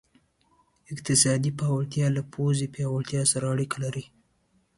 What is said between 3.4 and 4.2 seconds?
اړیکه لري.